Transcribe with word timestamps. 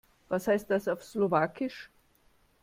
Was 0.29 0.47
heißt 0.47 0.71
das 0.71 0.87
auf 0.87 1.03
Slowakisch? 1.03 1.91